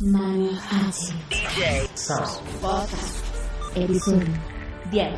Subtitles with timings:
[0.00, 1.12] Manu H.
[1.30, 1.88] DJ.
[1.94, 2.28] Sound.
[2.60, 3.24] Podcast.
[3.74, 4.28] Episodio.
[4.90, 5.16] Bien.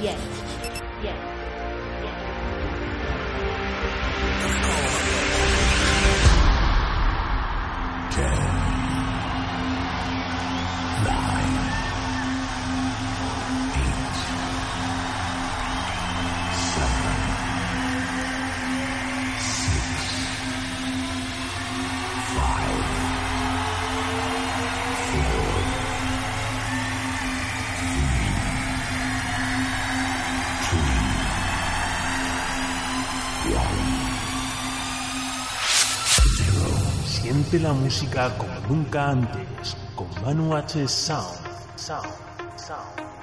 [0.00, 0.16] Bien.
[1.00, 1.33] Bien.
[37.54, 41.38] Siente la música como nunca antes con Manu H Sound.
[41.76, 42.08] Sound.
[42.56, 43.13] Sound.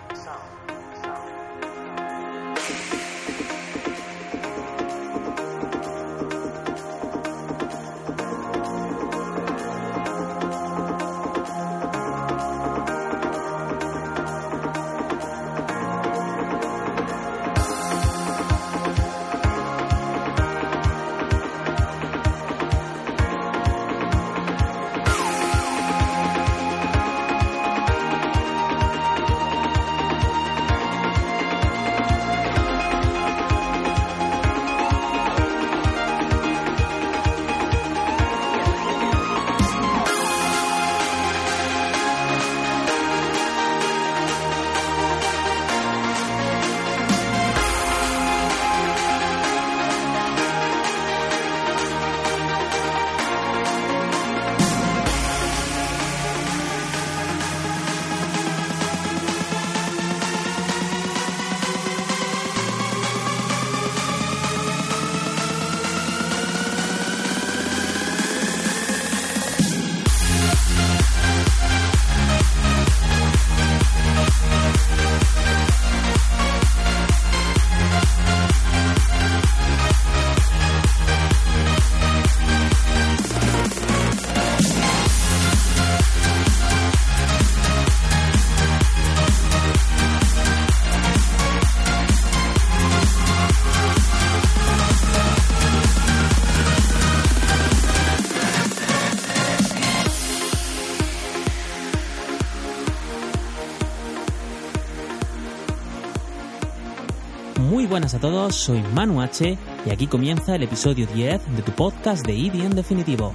[108.12, 112.26] Buenas a todos, soy Manu H y aquí comienza el episodio 10 de tu podcast
[112.26, 113.34] de EDM en definitivo.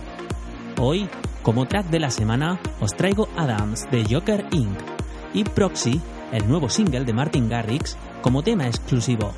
[0.78, 1.08] Hoy,
[1.42, 4.76] como track de la semana, os traigo Adams de Joker Inc.
[5.32, 6.00] y Proxy,
[6.32, 9.32] el nuevo single de Martin Garrix, como tema exclusivo.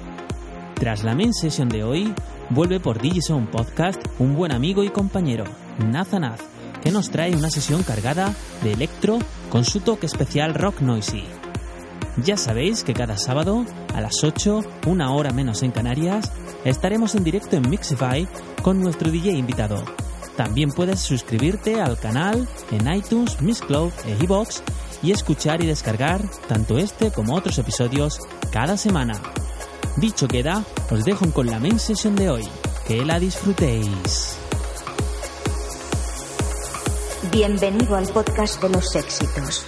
[0.75, 2.13] Tras la main session de hoy,
[2.51, 5.45] vuelve por Digizone Podcast un buen amigo y compañero,
[5.79, 6.41] Nazanath,
[6.83, 8.35] que nos trae una sesión cargada
[8.65, 9.19] de electro
[9.51, 11.38] con su toque especial rock noisy.
[12.25, 13.65] Ya sabéis que cada sábado
[13.95, 16.33] a las 8, una hora menos en Canarias,
[16.65, 18.27] estaremos en directo en Mixify
[18.63, 19.85] con nuestro DJ invitado.
[20.37, 24.63] También puedes suscribirte al canal en iTunes, Mixcloud e iVoox
[25.03, 28.19] y escuchar y descargar tanto este como otros episodios
[28.53, 29.21] cada semana.
[29.97, 32.49] Dicho queda, os dejo con la main session de hoy.
[32.87, 34.39] Que la disfrutéis.
[37.31, 39.65] Bienvenido al podcast de los éxitos.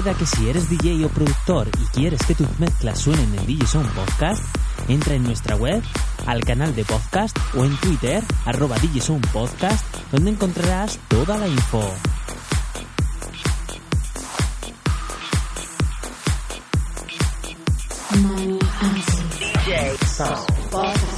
[0.00, 3.66] Recuerda que si eres DJ o productor y quieres que tus mezclas suenen en DJ
[3.66, 4.42] Sound Podcast,
[4.88, 5.82] entra en nuestra web,
[6.24, 11.46] al canal de podcast o en Twitter, arroba DJ Sound Podcast, donde encontrarás toda la
[11.48, 11.82] info.
[20.70, 21.09] Podcast.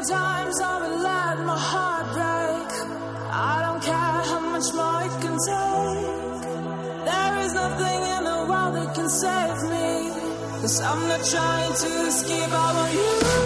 [0.00, 2.70] Million times I've let my heart break.
[3.32, 6.42] I don't care how much more it can take.
[7.04, 10.10] There is nothing in the world that can save me.
[10.60, 12.52] Cause I'm not trying to escape.
[12.52, 13.39] I want you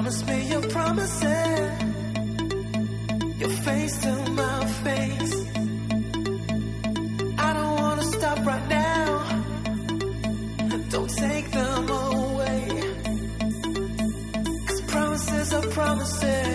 [0.00, 1.70] Promise me your promises,
[3.38, 5.34] your face to my face.
[7.36, 9.08] I don't wanna stop right now.
[10.88, 12.68] Don't take them away.
[14.66, 16.49] 'Cause promises are promises.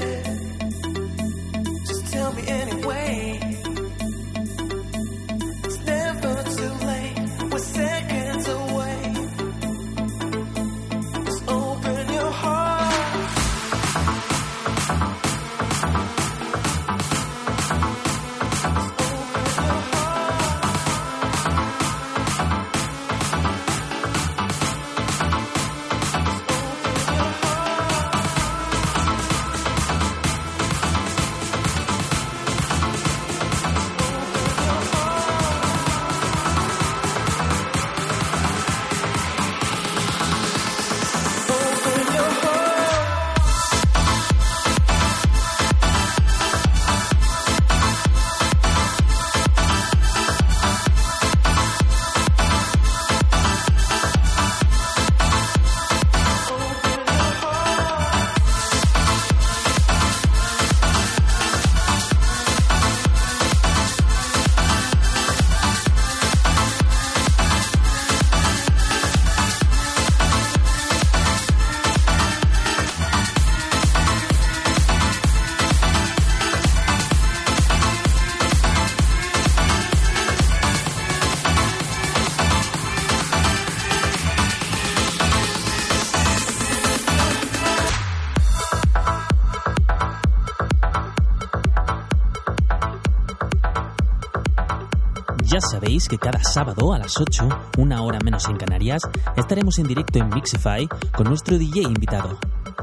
[95.56, 97.48] Ya sabéis que cada sábado a las 8,
[97.78, 99.02] una hora menos en Canarias,
[99.38, 100.86] estaremos en directo en Mixify
[101.16, 102.38] con nuestro DJ invitado.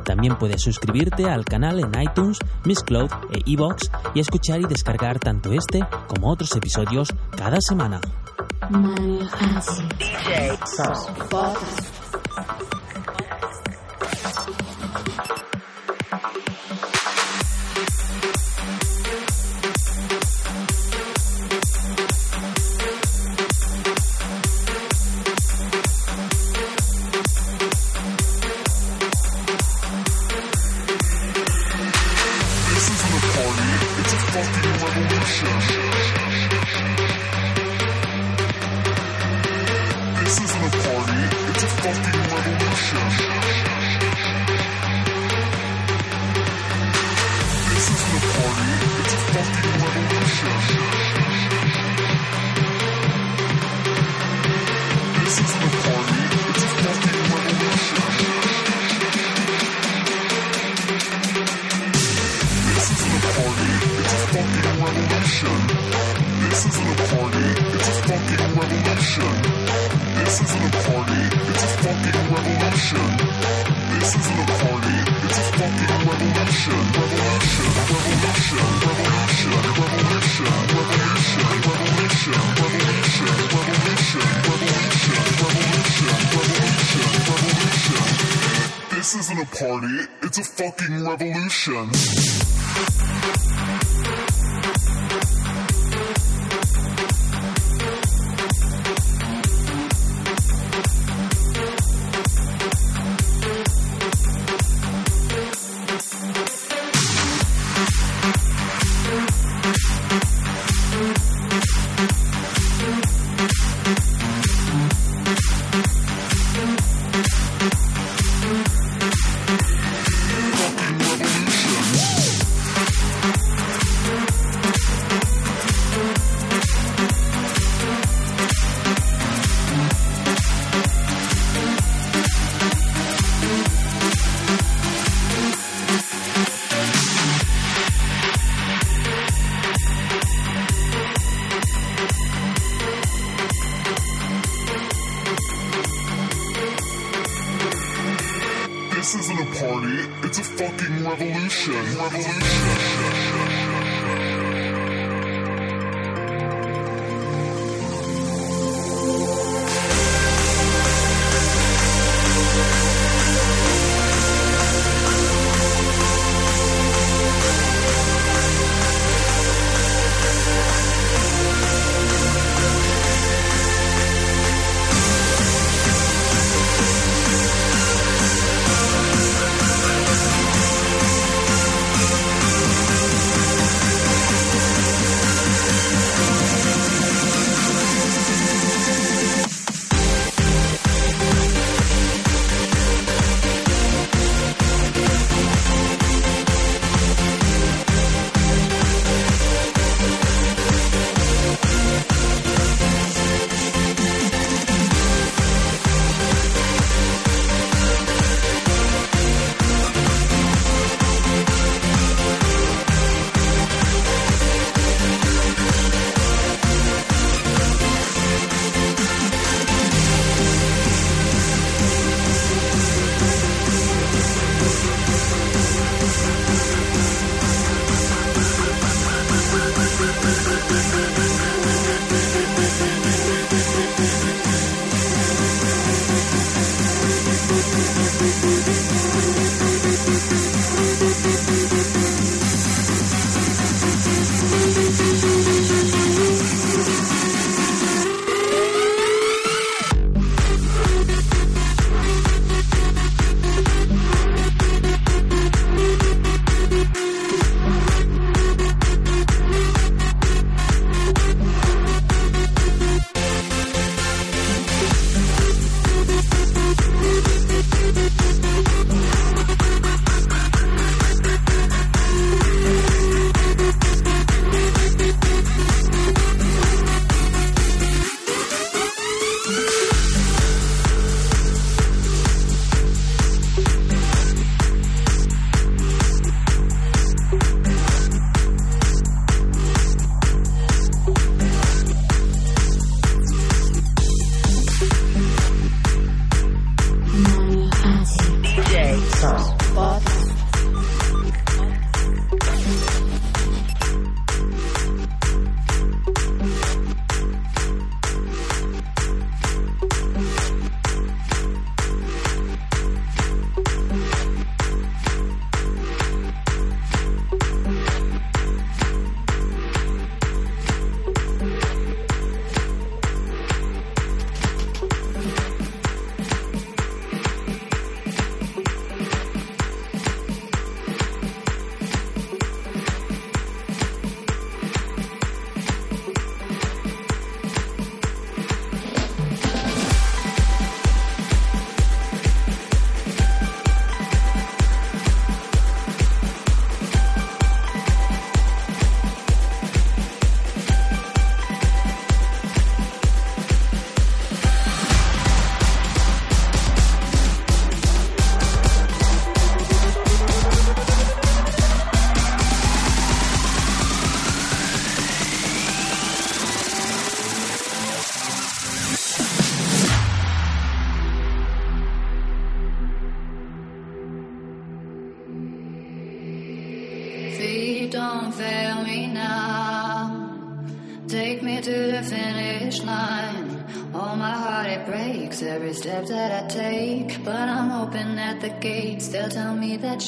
[0.07, 5.19] También puedes suscribirte al canal en iTunes, Miss Cloud e iBox y escuchar y descargar
[5.19, 8.01] tanto este como otros episodios cada semana.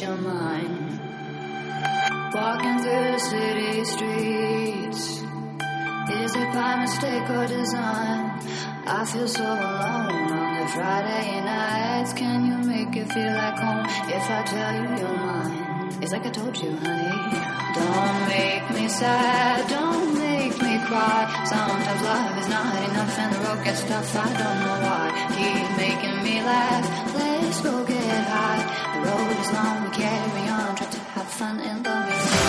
[0.02, 0.90] Me that.
[2.34, 5.22] Walking through the city streets.
[6.10, 8.40] Is it by mistake or design?
[8.86, 12.12] I feel so alone on the Friday nights.
[12.12, 16.02] Can you make it feel like home if I tell you you're mine?
[16.02, 17.38] It's like I told you, honey.
[17.78, 21.44] Don't make me sad, don't make me cry.
[21.46, 24.16] Sometimes love is not enough and the road gets tough.
[24.16, 25.06] I don't know why.
[25.36, 27.04] Keep making me laugh.
[27.62, 28.62] Go get high.
[28.94, 30.76] The road is long, we carry on.
[30.76, 32.43] Try to have fun in the meantime.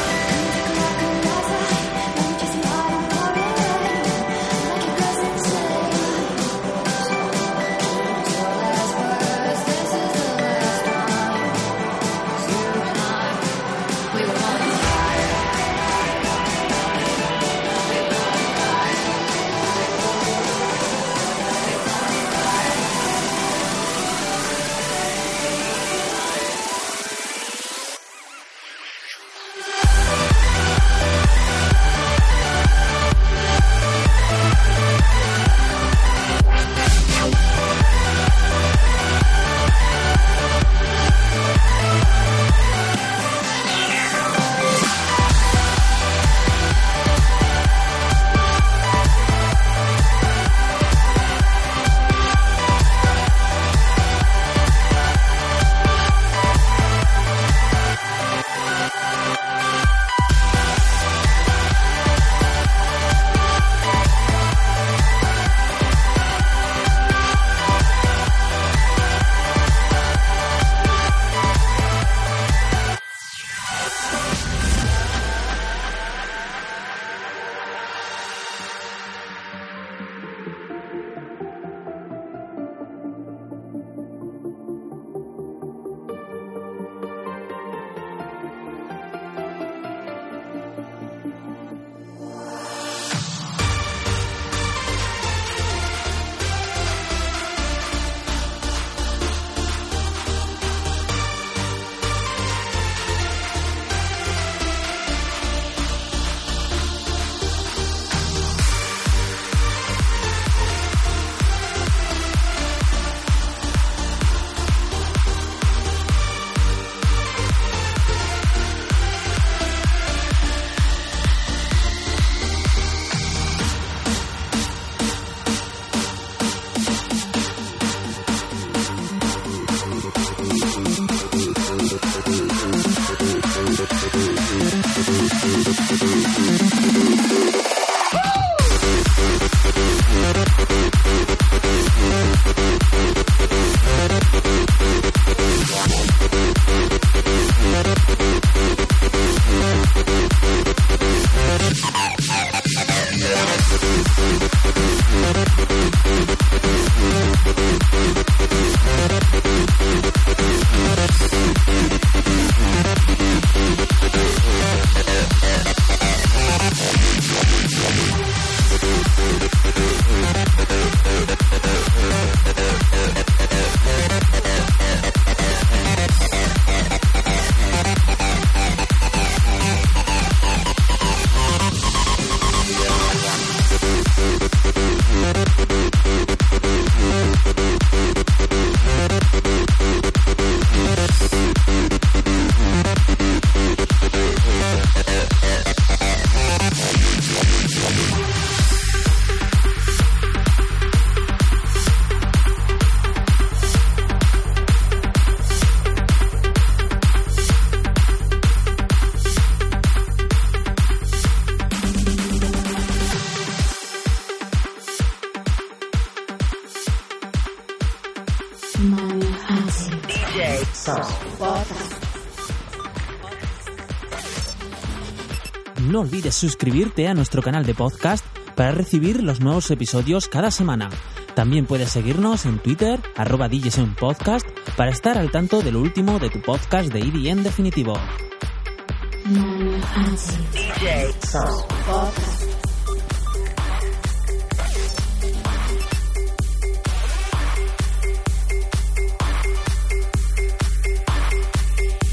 [226.36, 228.26] Suscribirte a nuestro canal de podcast
[228.58, 230.90] para recibir los nuevos episodios cada semana.
[231.34, 233.50] También puedes seguirnos en Twitter, arroba
[233.98, 234.46] Podcast,
[234.76, 237.94] para estar al tanto de lo último de tu podcast de EDM definitivo.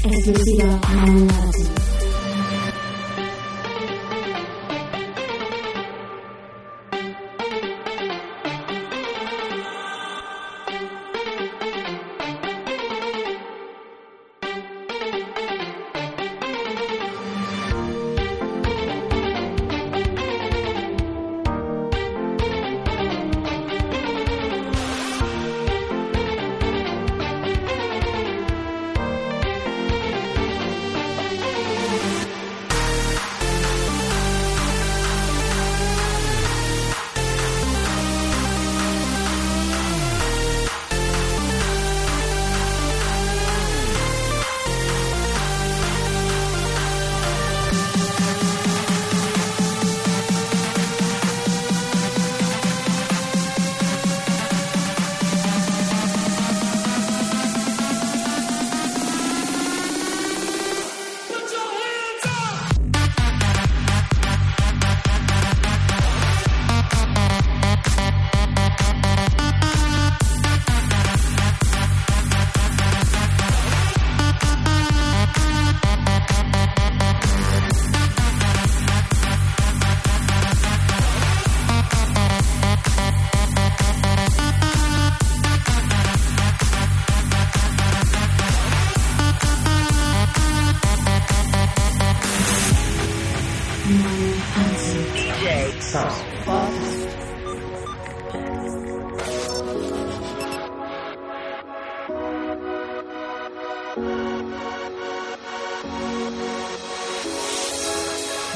[0.05, 0.79] Exclusiva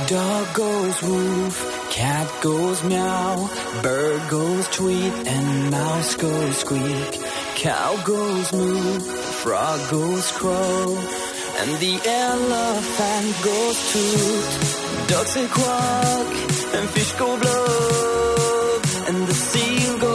[0.05, 3.49] Dog goes woof, cat goes meow,
[3.81, 7.19] bird goes tweet, and mouse goes squeak.
[7.55, 10.95] Cow goes moo, frog goes crow,
[11.60, 15.10] and the elephant goes toot.
[15.10, 16.27] Ducks say quack,
[16.75, 20.07] and fish go blub, and the seal goes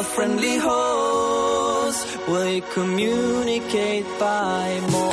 [0.00, 2.06] a friendly host.
[2.26, 5.10] We communicate by more.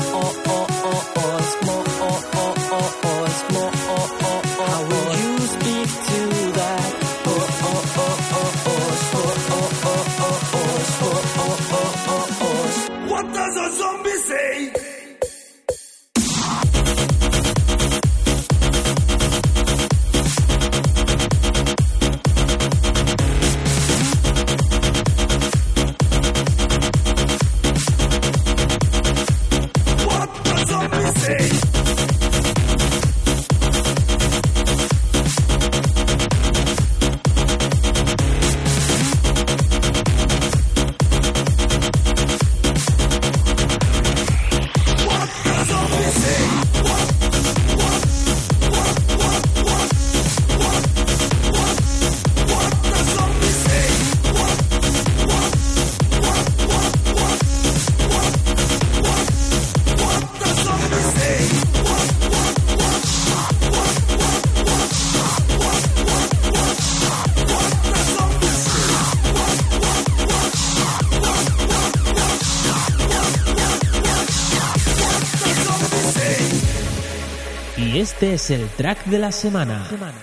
[78.19, 79.87] Este es el track de la semana.
[79.87, 80.15] semana.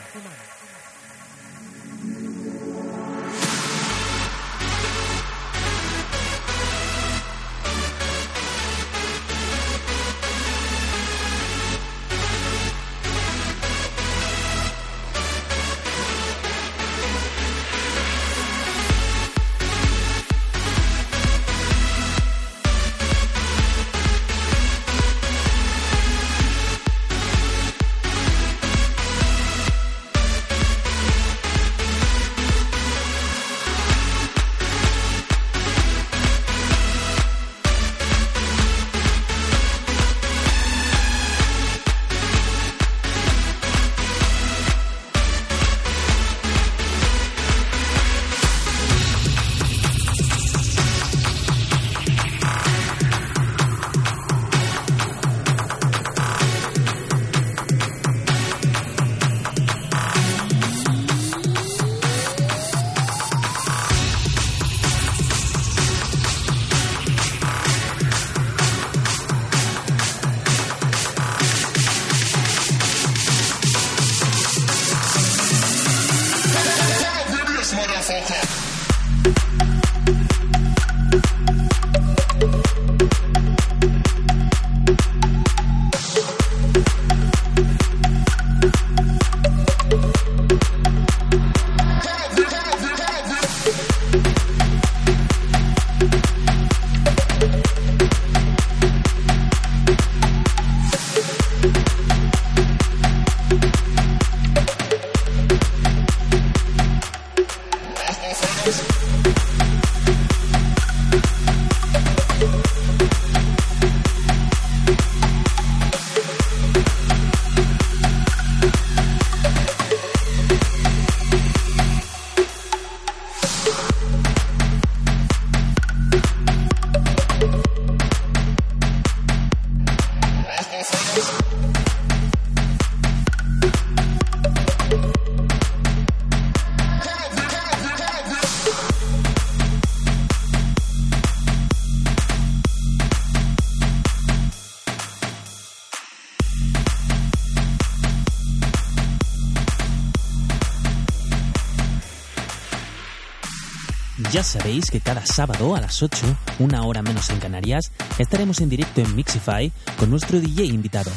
[154.34, 156.26] Ya sabéis que cada sábado a las 8,
[156.58, 161.12] una hora menos en Canarias, estaremos en directo en Mixify con nuestro DJ invitado.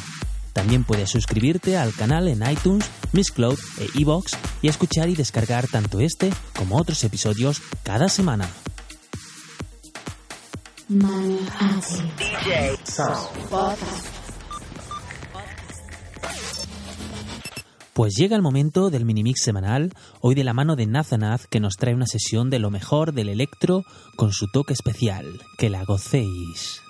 [0.53, 5.99] También puedes suscribirte al canal en iTunes, Mixcloud e iVoox y escuchar y descargar tanto
[5.99, 8.47] este como otros episodios cada semana.
[17.97, 19.91] Pues llega el momento del minimix semanal,
[20.21, 23.27] hoy de la mano de Nazanaz, que nos trae una sesión de lo mejor del
[23.27, 23.85] electro
[24.15, 25.41] con su toque especial.
[25.57, 26.83] Que la gocéis.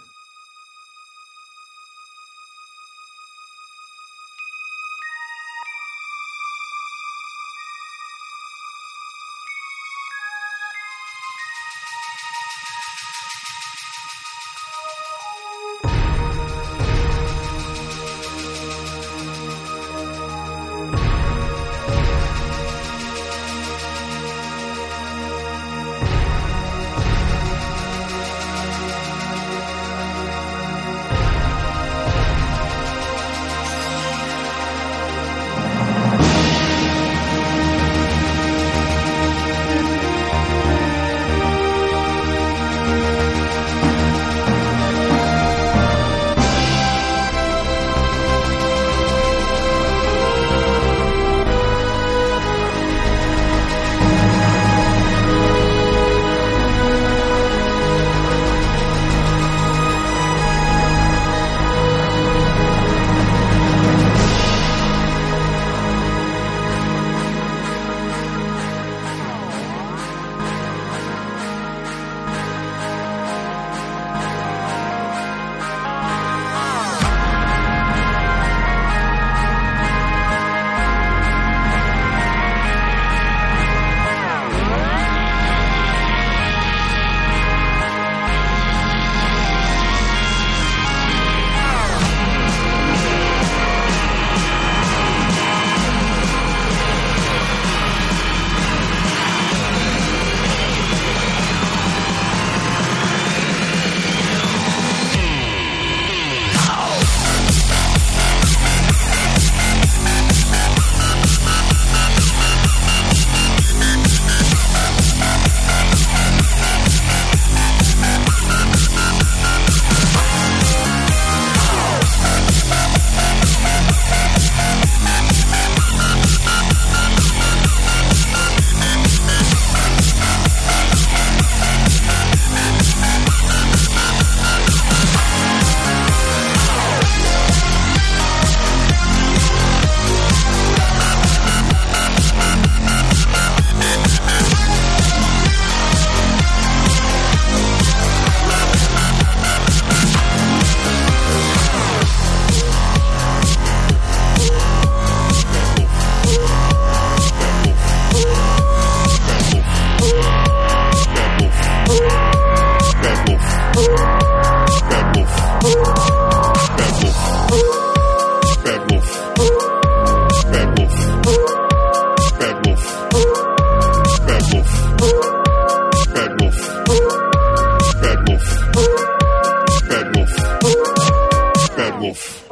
[181.99, 182.47] wolf.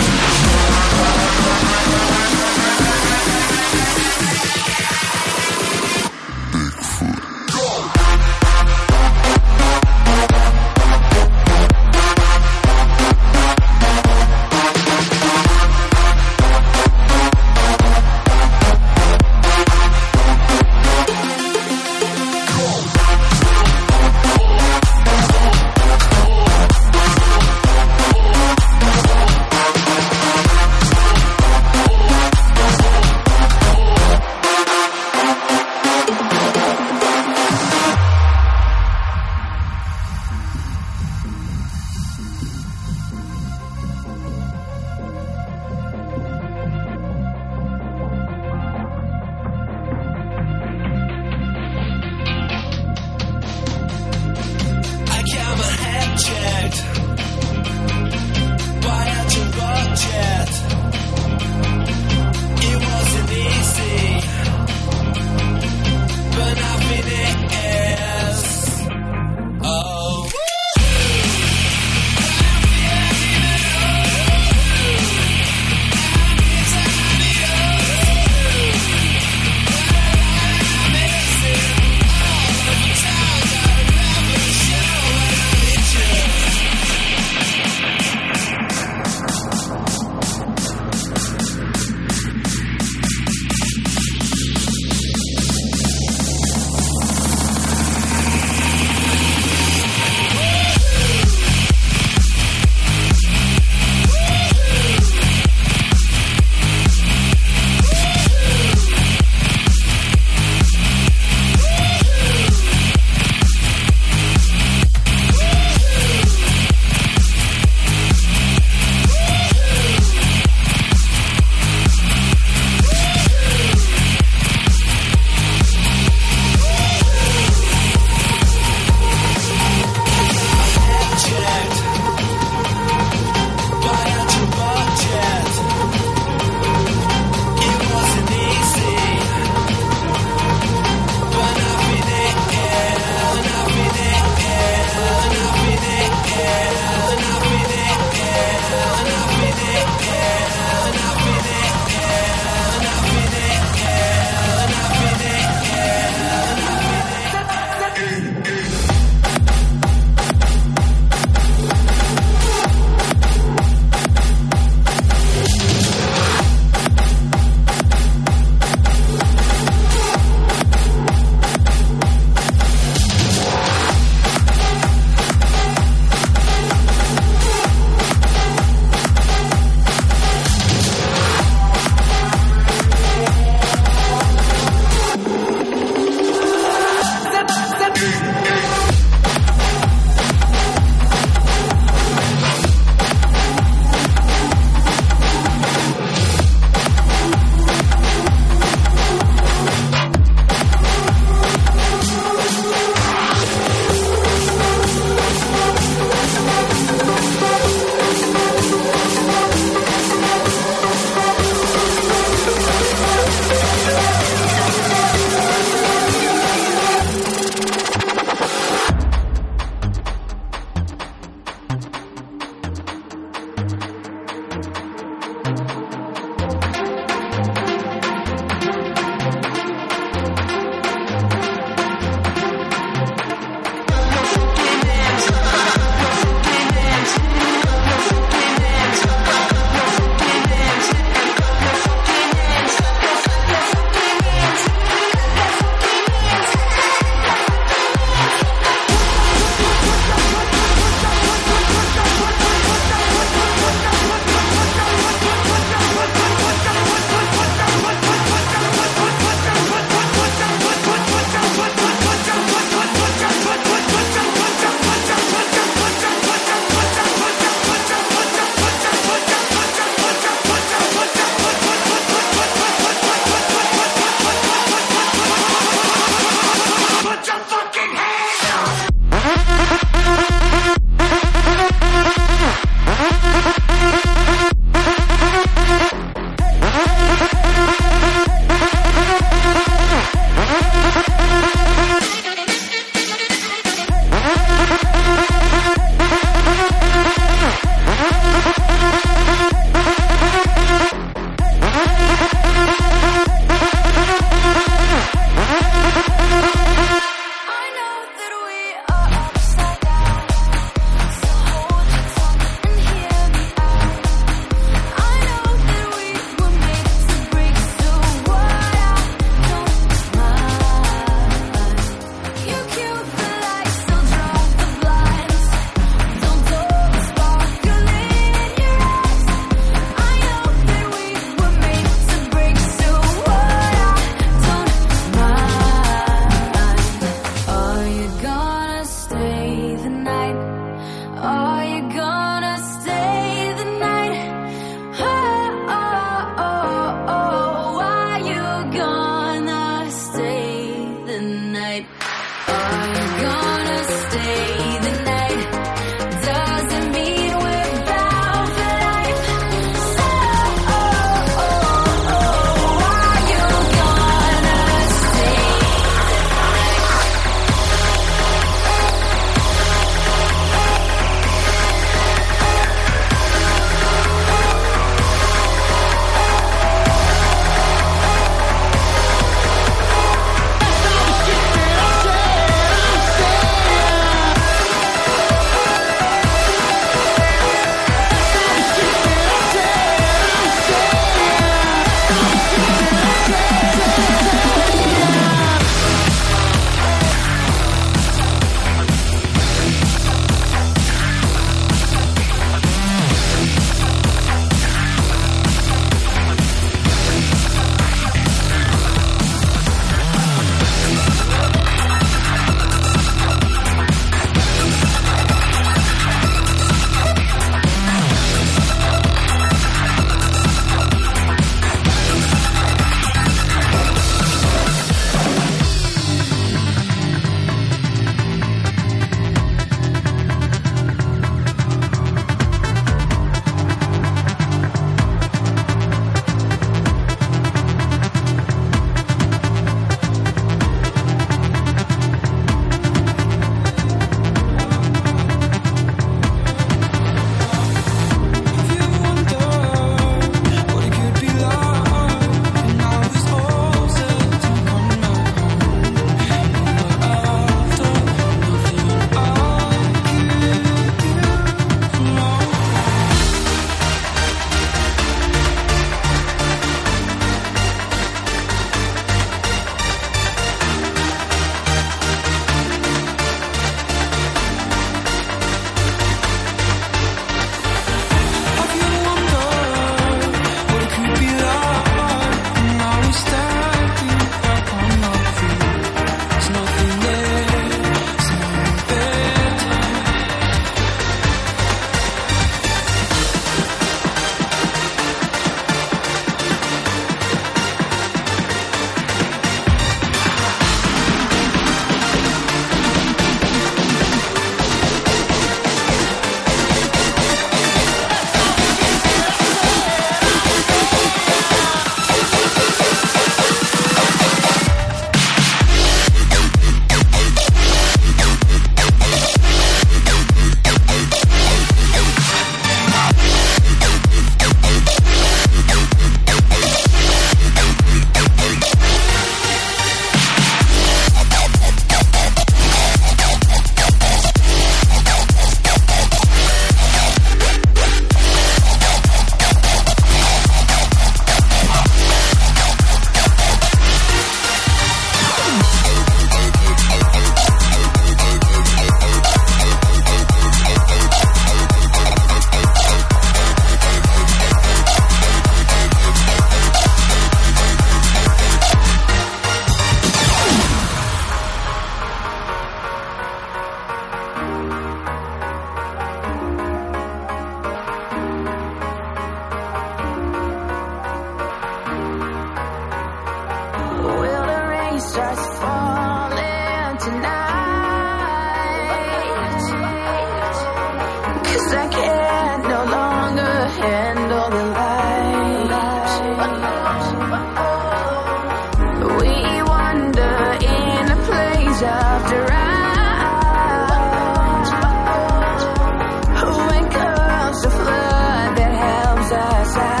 [599.73, 600.00] outside.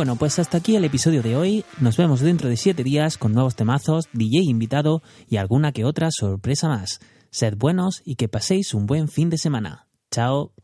[0.00, 1.62] Bueno, pues hasta aquí el episodio de hoy.
[1.78, 6.08] Nos vemos dentro de siete días con nuevos temazos, DJ invitado y alguna que otra
[6.10, 7.00] sorpresa más.
[7.30, 9.88] Sed buenos y que paséis un buen fin de semana.
[10.10, 10.54] Chao.